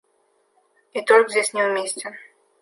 [0.97, 2.13] И торг здесь неуместен.